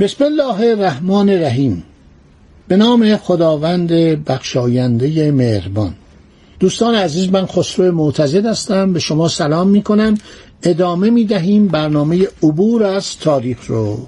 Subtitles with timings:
[0.00, 1.84] بسم الله الرحمن الرحیم.
[2.68, 3.92] به نام خداوند
[4.24, 5.94] بخشاینده مهربان.
[6.60, 8.92] دوستان عزیز من خسرو معتزد هستم.
[8.92, 10.14] به شما سلام می کنم
[10.62, 14.06] ادامه می دهیم برنامه عبور از تاریخ رو.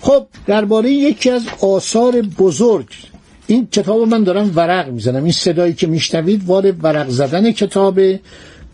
[0.00, 2.88] خب درباره یکی از آثار بزرگ
[3.46, 5.22] این کتاب من دارم ورق می‌زنم.
[5.22, 8.00] این صدایی که میشنوید وال ورق زدن کتاب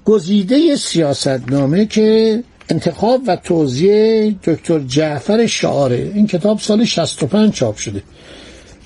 [0.04, 6.12] گزیده سیاستنامه که انتخاب و توضیح دکتر جعفر شعاره.
[6.14, 8.02] این کتاب سال 65 چاپ شده.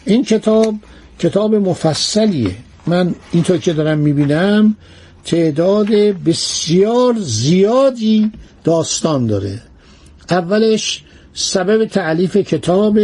[0.05, 0.75] این کتاب
[1.19, 2.51] کتاب مفصلیه.
[2.87, 4.77] من اینطور که دارم می‌بینم
[5.25, 5.87] تعداد
[6.27, 8.33] بسیار زیادی
[8.65, 9.61] داستان داره.
[10.31, 12.99] اولش سبب تعلیف کتاب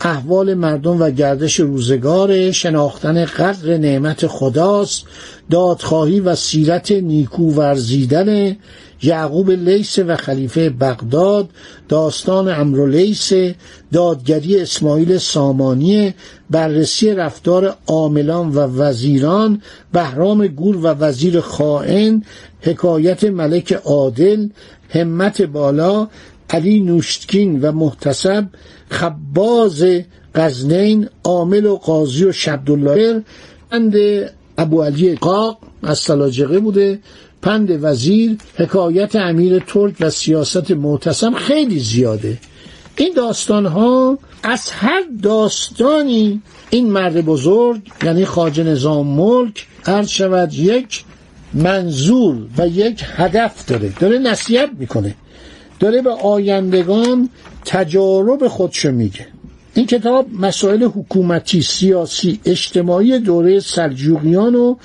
[0.00, 5.04] احوال مردم و گردش روزگار شناختن قدر نعمت خداست
[5.50, 8.56] دادخواهی و سیرت نیکو ورزیدن
[9.02, 11.48] یعقوب لیس و خلیفه بغداد
[11.88, 13.32] داستان امرو لیس
[13.92, 16.14] دادگری اسماعیل سامانی
[16.50, 22.24] بررسی رفتار عاملان و وزیران بهرام گور و وزیر خائن
[22.60, 24.48] حکایت ملک عادل
[24.90, 26.08] همت بالا
[26.50, 28.46] علی نوشتکین و محتسب
[28.90, 29.84] خباز
[30.34, 33.22] غزنین عامل و قاضی و شبدالله
[33.70, 33.94] پند
[34.58, 36.98] ابو علی قاق از سلاجقه بوده.
[37.42, 42.38] پند وزیر حکایت امیر ترک و سیاست معتصم خیلی زیاده.
[42.96, 50.54] این داستان ها از هر داستانی این مرد بزرگ یعنی خاج نظام ملک عرض شود
[50.54, 51.04] یک
[51.54, 53.92] منظور و یک هدف داره.
[54.00, 55.14] داره نصیحت می‌کنه.
[55.80, 57.28] داره به آیندگان
[57.64, 59.26] تجارب خودشو میگه.
[59.74, 64.78] این کتاب مسائل حکومتی سیاسی اجتماعی دوره سلجوقیان رو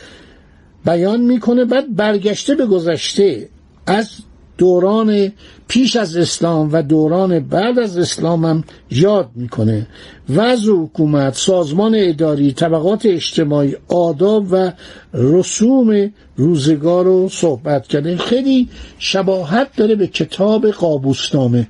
[0.86, 3.50] بیان می‌کنه بعد برگشته به گذشته
[3.88, 4.10] از
[4.58, 5.32] دوران
[5.68, 9.88] پیش از اسلام و دوران بعد از اسلام هم یاد می‌کنه.
[10.30, 14.72] وضع حکومت سازمان اداری طبقات اجتماعی آداب و
[15.14, 18.18] رسوم روزگار رو صحبت کرده.
[18.18, 18.70] خیلی
[19.00, 21.68] شباهت داره به کتاب قابوسنامه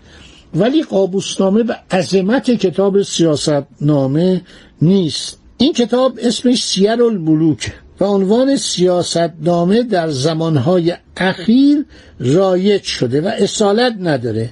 [0.56, 4.42] ولی قابوسنامه به عظمت کتاب سیاستنامه
[4.82, 5.38] نیست.
[5.58, 11.86] این کتاب اسمش سیر الملوک و عنوان سیاستنامه در زمانهای اخیر
[12.20, 14.50] رایج شده و اصالت نداره.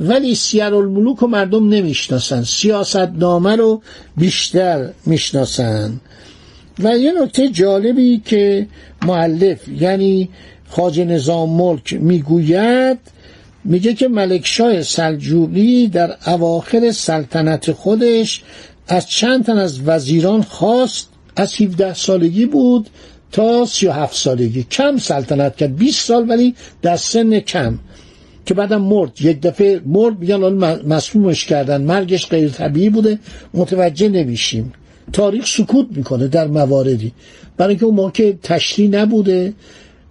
[0.00, 2.42] ولی سیر الملوک رو مردم نمی‌شناسن.
[2.42, 3.82] سیاستنامه رو
[4.16, 6.00] بیشتر می‌شناسن.
[6.78, 8.66] و یه نکته جالبی که
[9.06, 10.28] معلف یعنی
[10.70, 12.98] خاج نظام ملک می‌گوید
[13.64, 18.42] میگه که ملکشاه سلجوقی در اواخر سلطنت خودش
[18.88, 22.90] از چند تن از وزیران خواست از 17 سالگی بود
[23.32, 24.62] تا 37 سالگی.
[24.62, 25.76] کم سلطنت کرد.
[25.76, 27.78] 20 سال ولی در سن کم.
[28.46, 29.20] که بعدم مرد.
[29.20, 30.36] یک دفعه مرد میگن
[30.86, 31.82] مسمومش کردن.
[31.82, 33.18] مرگش غیر طبیعی بوده.
[33.54, 34.72] متوجه نمیشیم.
[35.12, 37.12] تاریخ سکوت می‌کنه در مواردی.
[37.56, 39.54] برای اینکه اون موقع تشریح نبوده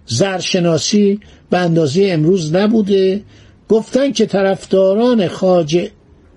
[0.06, 1.20] زرشناسی
[1.50, 3.22] به اندازه امروز نبوده
[3.68, 5.88] گفتن که طرفداران خاج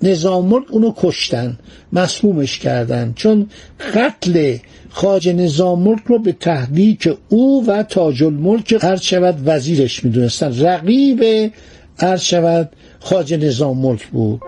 [0.04, 1.58] نظام ملک اونو کشتن
[1.94, 3.14] مسمومش کردن.
[3.16, 3.50] چون
[3.94, 4.58] قتل
[4.90, 10.60] خاج نظام ملک رو به تحریک او و تاج الملک عرض شود وزیرش می‌دونستن.
[10.60, 11.52] رقیب
[12.00, 14.42] عرض شود خاج نظام ملک بود.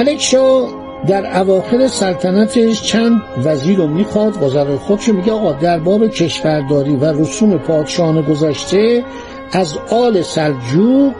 [0.00, 0.68] ملک شاه
[1.06, 4.42] در اواخر سلطنتش چند وزیر رو می‌خواد.
[4.42, 9.04] وزرای خودشو میگه آقا در باب کشورداری و رسوم پادشاهان گذشته
[9.52, 11.12] از آل سلجوق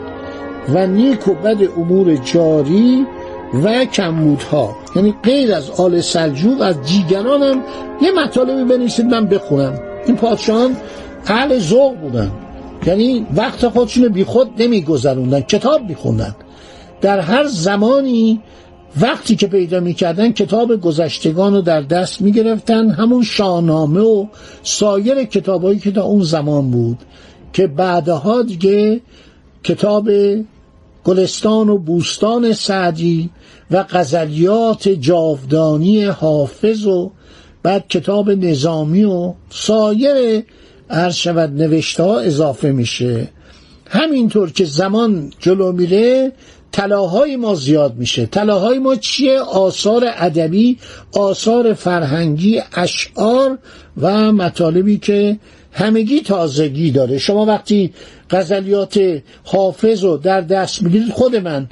[0.73, 3.05] و نیک و بد امور جاری
[3.63, 7.63] و کمودها یعنی غیر از آل سلجوق از دیگران
[8.01, 9.79] یه مطالبی بنویسید من بخونم.
[10.05, 10.75] این پادشاهان
[11.27, 12.31] اهل ذوق بودن.
[12.85, 16.35] یعنی وقت خودشون بی خود نمیگذروندن کتاب میخوندن.
[17.01, 18.41] در هر زمانی
[18.99, 24.25] وقتی که پیدا می‌کردن کتاب گذشتگان رو در دست می‌گرفتن همون شاهنامه و
[24.63, 26.97] سایر کتابایی که تا اون زمان بود
[27.53, 29.01] که بعدها دیگه
[29.63, 30.09] کتاب
[31.03, 33.29] گلستان و بوستان سعدی
[33.71, 37.11] و غزلیات جاودانی حافظ و
[37.63, 40.43] بعد کتاب نظامی و سایر
[40.89, 43.29] عرض شود نوشته ها اضافه میشه.
[43.87, 46.31] همینطور که زمان جلو میره
[46.71, 48.25] طلاهای ما زیاد میشه.
[48.25, 50.77] طلاهای ما چیه؟ آثار ادبی
[51.11, 53.57] آثار فرهنگی اشعار
[54.01, 55.39] و مطالبی که
[55.71, 57.17] همگی تازگی داره.
[57.17, 57.93] شما وقتی
[58.29, 61.69] غزلیات حافظ رو در دست می‌گیرید خود من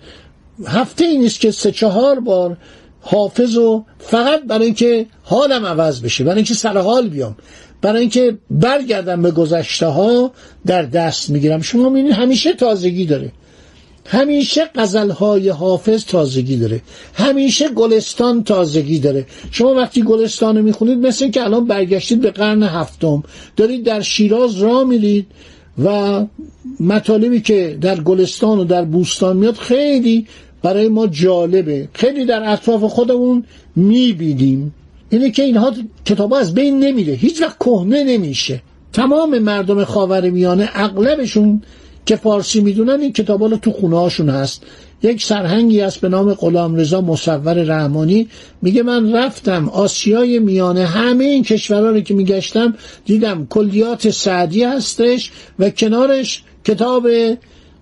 [0.65, 2.57] هفته ای نیست که سه چهار بار
[3.01, 7.35] حافظ رو فقط برای اینکه حالم عوض بشه برای اینکه سر حال بیام
[7.81, 10.31] برای اینکه برگردم به گذشته ها
[10.65, 11.61] در دست می‌گیرم.
[11.61, 13.31] شما می‌بینید همیشه تازگی داره.
[14.11, 14.69] همیشه
[15.19, 16.81] های حافظ تازگی داره.
[17.13, 19.25] همیشه گلستان تازگی داره.
[19.51, 23.23] شما وقتی گلستان رو می‌خونید مثل که الان برگشتید به قرن هفتم
[23.57, 25.27] دارید در شیراز را میرید
[25.83, 26.25] و
[26.79, 30.27] مطالبی که در گلستان و در بوستان میاد خیلی
[30.61, 31.87] برای ما جالبه.
[31.93, 33.43] خیلی در اطراف خودمون
[33.75, 34.73] می‌بینیم.
[35.09, 35.73] اینه که اینها
[36.05, 37.13] کتاب از بین نمیره.
[37.13, 38.61] هیچ وقت کهنه نمیشه.
[38.93, 41.61] تمام مردم خاور میانه اغلبشون
[42.09, 44.63] که فارسی می‌دونن این کتابا رو تو خونه هاشون هست.
[45.03, 48.27] یک سرهنگی است به نام غلام رضا مصور رحمانی.
[48.61, 52.73] میگه من رفتم آسیای میانه همه این کشورها رو که میگشتم
[53.05, 57.07] دیدم کلیات سعدی هستش و کنارش کتاب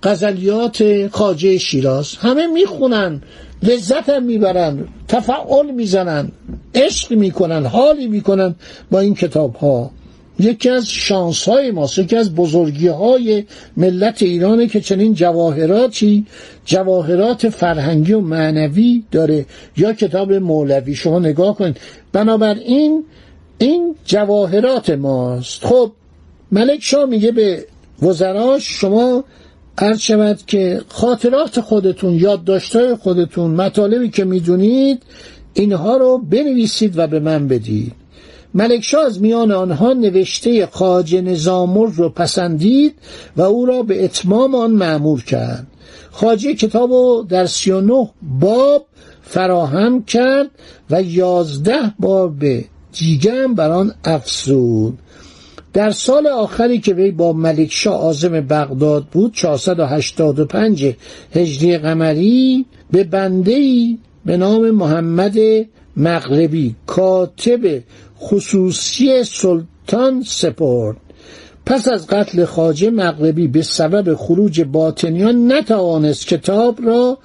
[0.03, 2.15] غزلیات خاجه شیراز.
[2.15, 3.21] همه می‌خونن
[3.63, 6.31] لذت هم می‌برن تفعال می‌زنن
[6.75, 8.55] عشق می‌کنن حالی می‌کنن
[8.91, 9.91] با این کتاب ها
[10.39, 13.43] یکی از شانس های ماست یکی از بزرگی های
[13.77, 16.25] ملت ایرانه که چنین جواهراتی
[16.65, 19.45] جواهرات فرهنگی و معنوی داره.
[19.77, 21.77] یا کتاب مولوی شما نگاه کنید.
[22.11, 23.03] بنابراین
[23.57, 25.65] این جواهرات ماست.
[25.65, 25.91] خب
[26.51, 27.65] ملک شاه میگه به
[28.01, 29.23] وزراش شما
[29.77, 35.03] عرض شود که خاطرات خودتون یادداشتهای خودتون مطالبی که می‌دونید
[35.53, 37.93] اینها رو بنویسید و به من بدید.
[38.57, 42.95] ملکشاه از میان آنها نوشته خاج نظامر رو پسندید
[43.35, 45.67] و او را به اتمام آن معمور کرد.
[46.11, 48.09] خاجه کتاب رو در سی و نه
[48.39, 48.85] باب
[49.21, 50.49] فراهم کرد
[50.89, 54.97] و یازده باب به دیگه بر آن افزود.
[55.73, 60.95] در سال آخری که وی با ملکشاه آزم بغداد بود 485
[61.33, 63.87] هجری قمری به بنده
[64.25, 65.37] به نام محمد
[65.97, 67.81] مغربی کاتب
[68.21, 70.97] خصوصی سلطان سپرد.
[71.65, 77.17] پس از قتل خاجه مغربی به سبب خروج باطنیان نتوانست کتاب را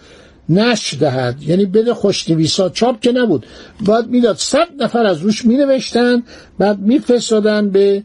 [0.49, 1.43] نشر دهد.
[1.43, 3.47] یعنی بده خوشنویسا چاپ که نبود.
[3.87, 6.23] باید می‌داد صد نفر از روش می نوشتن
[6.59, 8.03] بعد میفرستادن به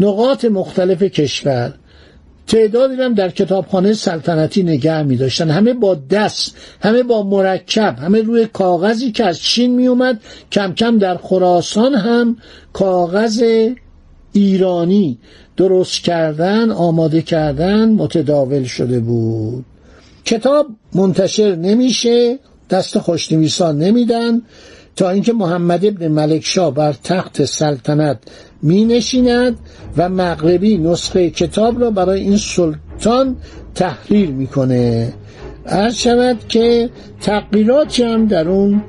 [0.00, 1.74] نقاط مختلف کشور.
[2.50, 8.22] تعدادی هم در کتابخانه سلطنتی نگه می داشتن همه با دست همه با مرکب همه
[8.22, 10.20] روی کاغذی که از چین می اومد
[10.52, 12.36] کم کم در خراسان هم
[12.72, 13.44] کاغذ
[14.32, 15.18] ایرانی
[15.56, 19.64] درست کردن آماده کردن متداول شده بود.
[20.24, 22.38] کتاب منتشر نمیشه
[22.70, 24.42] دست خوشنویسان نمیدن.
[25.00, 28.18] تا اینکه محمد ابن ملکشاه بر تخت سلطنت
[28.62, 29.58] می نشیند
[29.96, 33.36] و مغربی نسخه کتاب را برای این سلطان
[33.74, 35.12] تحریر می‌کنه.
[35.66, 38.82] عرض شود که تغییراتی هم در اون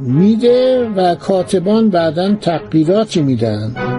[0.00, 3.97] میده و کاتبان بعدا تغییراتی میدن.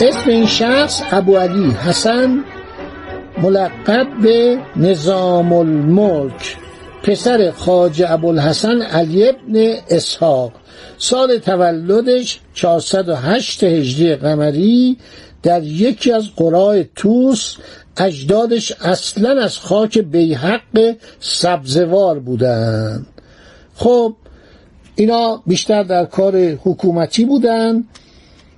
[0.00, 2.44] اسم این شخص ابو علی حسن
[3.42, 6.56] ملقب به نظام الملک
[7.02, 10.52] پسر خاج ابوالحسن علی ابن اسحاق.
[10.98, 14.96] سال تولدش 408 هجری قمری
[15.42, 17.56] در یکی از قرای توس
[17.96, 23.06] اجدادش اصلا از خاک بیحق سبزوار بودند.
[23.74, 24.14] خب
[24.94, 27.84] اینا بیشتر در کار حکومتی بودند.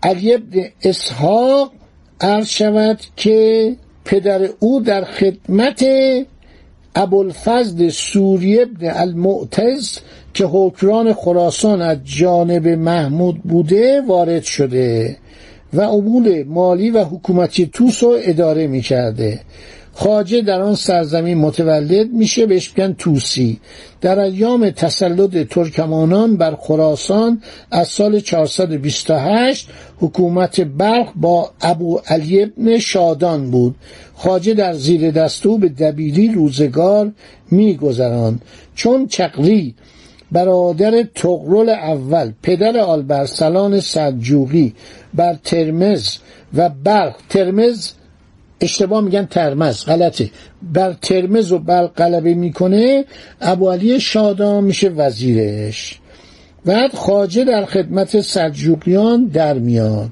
[0.04, 1.73] علی ابن اسحاق
[2.20, 5.84] عرض شود که پدر او در خدمت
[6.94, 9.99] ابوالفضل سوری ابن المعتز
[10.34, 15.16] که حکران خراسان از جانب محمود بوده وارد شده.
[15.75, 19.40] و امور مالی و حکومتی توس رو اداره می کرده
[19.97, 23.61] خاجه در آن سرزمین متولد میشه بهش میگن توسی.
[24.00, 32.78] در ایام تسلط ترکمانان بر خراسان از سال 428 حکومت بلخ با ابو علی ابن
[32.78, 33.75] شادان بود.
[34.14, 37.12] خاجه در زیر دستو به دبیری روزگار
[37.50, 38.40] میگذران
[38.75, 39.75] چون چقری
[40.34, 44.74] برادر تغرل اول پدر آلبرسلان سلجوقی
[45.14, 46.16] بر ترمز
[46.54, 47.92] و بلخ ترمز
[48.60, 50.30] اشتباه میگن ترمز غلطه.
[50.62, 53.04] بر ترمز و بلخ غلبه می‌کنه
[53.40, 56.00] ابو علی شادان میشه وزیرش.
[56.64, 60.10] بعد خاجه در خدمت سلجوقیان در میاد.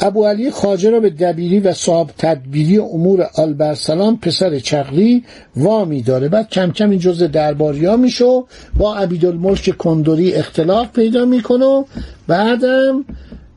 [0.00, 5.24] ابو علی خاجه را به دبیری و صاحب تدبیری امور آلبرسلان پسر چقری
[5.56, 6.28] وامی داره.
[6.28, 8.42] بعد کم کم این جزء درباری ها میشه
[8.78, 11.84] با عبیدالملک کندوری اختلاف پیدا می‌کنه
[12.26, 13.04] بعدم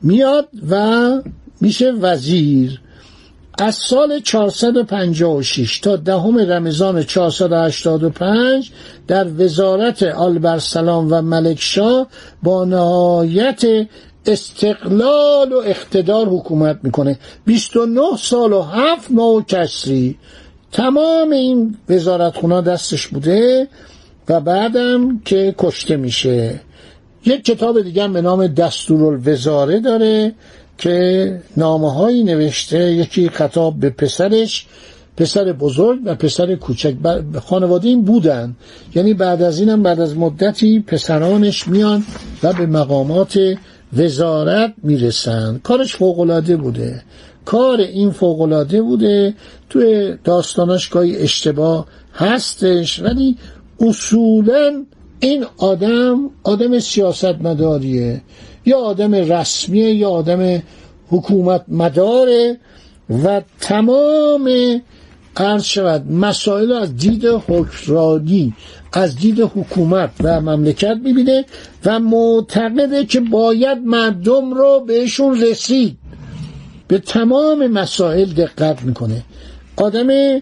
[0.03, 1.12] میاد و
[1.62, 2.79] میشه وزیر.
[3.57, 8.71] از سال 456 تا دهم رمضان 485
[9.07, 12.07] در وزارت آلبرسلان و ملکشاه
[12.43, 13.62] با نهایت
[14.25, 17.19] استقلال و اقتدار حکومت می‌کنه.
[17.45, 20.17] 29 سال و هفت ماه و کسری
[20.71, 23.67] تمام این وزارت خونا دستش بوده
[24.29, 26.59] و بعدم که کشته میشه.
[27.25, 30.33] یک کتاب دیگه به نام دستورالوزاره داره
[30.77, 32.93] که نامه هایی نوشته.
[32.93, 34.65] یکی خطاب به پسرش.
[35.17, 36.95] پسر بزرگ و پسر کوچک.
[37.45, 38.55] خانواده این بودن.
[38.95, 42.03] یعنی بعد از اینم بعد از مدتی پسرانش میان
[42.43, 43.39] و به مقامات
[43.97, 45.59] وزارت می‌رسن.
[45.63, 47.03] کارش فوقالعاده بوده.
[47.45, 49.33] کار این فوقالعاده بوده.
[49.69, 53.38] توی داستاناش گاهی اشتباه هستش ولی
[53.79, 54.85] اصولا
[55.19, 58.21] این آدم آدم سیاست مداریه
[58.65, 60.62] یا آدم رسمیه یا آدم
[61.09, 62.57] حکومت مداره
[63.23, 64.50] و تمام
[65.37, 68.53] عرض شود مسائل از دید حکرانی
[68.93, 71.45] از دید حکومت و مملکت می‌بینه
[71.85, 75.97] و معتقده که باید مردم رو بهشون رسید.
[76.87, 79.23] به تمام مسائل دقت می‌کنه.
[79.75, 80.39] آدم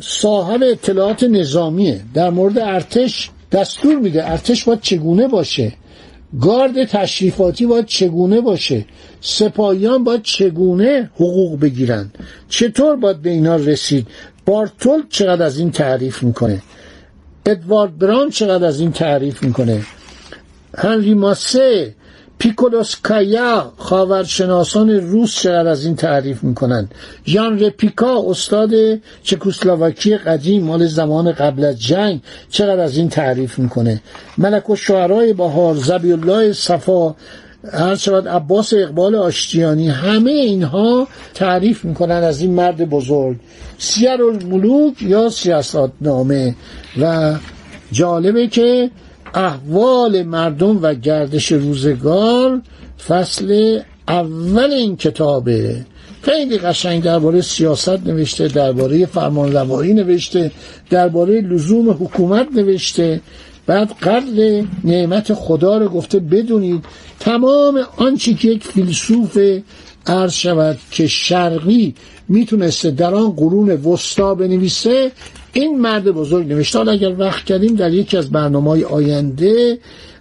[0.00, 2.00] صاحب اطلاعات نظامیه.
[2.14, 4.30] در مورد ارتش دستور میده.
[4.30, 5.72] ارتش باید چگونه باشه؟
[6.40, 8.84] گارد تشریفاتی باید چگونه باشه؟
[9.20, 12.10] سپاهیان باید چگونه حقوق بگیرن؟
[12.48, 14.06] چطور باید به اینا رسید؟
[14.46, 16.62] بارتول چقدر از این تعریف می‌کنه؟
[17.46, 19.82] ادوارد بران چقدر از این تعریف می‌کنه؟
[20.78, 21.94] هنری ماسه
[22.38, 26.88] پیکولوسکایا خاورشناسان روس چقدر از این تعریف می‌کنن؟
[27.26, 28.70] ژان رپیکا استاد
[29.22, 32.20] چکوسلواکی قدیم مال زمان قبل از جنگ
[32.50, 34.00] چقدر از این تعریف می‌کنه؟
[34.38, 37.14] ملک و شعرهای بهار زبی الله صفا
[37.72, 43.36] هر شود عباس اقبال آشتیانی همه اینها تعریف می‌کنن از این مرد بزرگ.
[43.78, 46.54] سیر الملوک یا سیاست نامه
[47.00, 47.34] و
[47.92, 48.90] جالبه که
[49.34, 52.60] احوال مردم و گردش روزگار
[53.08, 55.84] فصل اول این کتابه.
[56.22, 60.50] خیلی قشنگ درباره سیاست نوشته درباره فرمانروایی نوشته
[60.90, 63.20] درباره لزوم حکومت نوشته.
[63.66, 66.84] بعد قدر نعمت خدا رو گفته بدونید
[67.20, 69.38] تمام آنچه که یک فیلسوف
[70.06, 71.94] عرض شود که شرقی
[72.28, 75.12] می‌تونسته در آن قرون وسطا بنویسه
[75.52, 76.78] این مرد بزرگ نوشته.
[76.78, 79.78] حالا اگر وقت کردیم در یکی از برنامه های آینده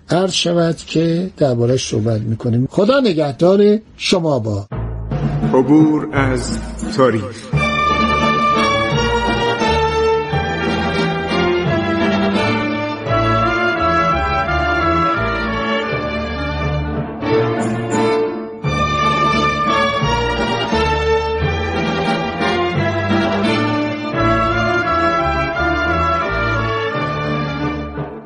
[0.10, 2.68] عرض شود که دربارش صحبت می‌کنیم.
[2.72, 4.68] خدا نگهدار شما با.
[5.54, 6.58] عبور از
[6.98, 7.63] تاریخ.